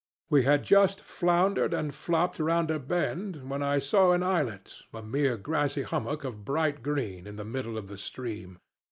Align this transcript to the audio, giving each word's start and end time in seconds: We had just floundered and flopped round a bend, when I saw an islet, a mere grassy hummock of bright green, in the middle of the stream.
We 0.31 0.41
had 0.45 0.63
just 0.63 0.99
floundered 0.99 1.75
and 1.75 1.93
flopped 1.93 2.39
round 2.39 2.71
a 2.71 2.79
bend, 2.79 3.47
when 3.47 3.61
I 3.61 3.77
saw 3.77 4.13
an 4.13 4.23
islet, 4.23 4.81
a 4.91 5.03
mere 5.03 5.37
grassy 5.37 5.83
hummock 5.83 6.23
of 6.23 6.43
bright 6.43 6.81
green, 6.81 7.27
in 7.27 7.35
the 7.35 7.45
middle 7.45 7.77
of 7.77 7.87
the 7.87 7.99
stream. 7.99 8.57